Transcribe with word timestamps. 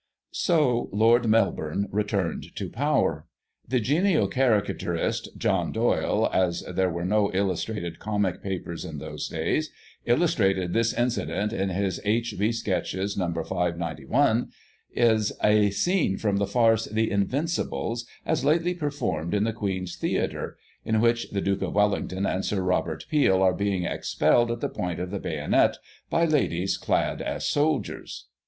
So 0.33 0.89
Lord 0.91 1.27
Melbourne 1.27 1.87
returned 1.91 2.55
to 2.55 2.69
power. 2.71 3.27
The 3.67 3.79
genial 3.79 4.27
Caricaturist 4.27 5.37
John 5.37 5.71
Doyle, 5.71 6.27
as 6.33 6.61
there 6.61 6.89
were 6.89 7.05
no 7.05 7.31
illus 7.35 7.63
trated 7.65 7.99
comic 7.99 8.41
papers 8.41 8.83
in 8.83 8.97
those 8.97 9.27
days, 9.27 9.69
illustrated 10.07 10.73
this 10.73 10.91
incident 10.91 11.53
in 11.53 11.69
his 11.69 11.99
H. 12.03 12.33
B. 12.39 12.51
Sketches. 12.51 13.15
No. 13.15 13.25
591 13.31 14.51
is 14.95 15.33
"A 15.43 15.69
Scene 15.69 16.17
from 16.17 16.37
the 16.37 16.47
farce 16.47 16.87
of 16.87 16.95
The 16.95 17.11
Invincibles, 17.11 18.07
as 18.25 18.43
lately 18.43 18.73
performed 18.73 19.35
in 19.35 19.43
the 19.43 19.53
Queen's 19.53 19.95
Theatre 19.97 20.57
"—in 20.93 20.99
which 20.99 21.29
the 21.29 21.41
Duke 21.41 21.59
oif 21.59 21.73
Wellington 21.73 22.25
and 22.25 22.43
Sir 22.43 22.63
Robert 22.63 23.05
Peel 23.07 23.43
are 23.43 23.53
being 23.53 23.83
expelled 23.85 24.49
at 24.49 24.61
the 24.61 24.67
point 24.67 24.99
of 24.99 25.11
the 25.11 25.19
bayonet, 25.19 25.77
by 26.09 26.25
ladies 26.25 26.75
clad 26.77 27.21
as 27.21 27.47
soldiers. 27.47 28.25